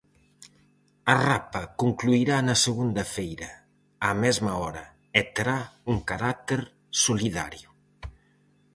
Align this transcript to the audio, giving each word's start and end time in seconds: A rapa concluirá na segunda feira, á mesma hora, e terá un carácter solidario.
A 1.13 1.15
rapa 1.27 1.61
concluirá 1.81 2.37
na 2.47 2.55
segunda 2.65 3.03
feira, 3.15 3.49
á 4.07 4.09
mesma 4.23 4.51
hora, 4.61 4.85
e 5.19 5.21
terá 5.33 5.59
un 5.91 5.97
carácter 6.09 6.61
solidario. 7.05 7.69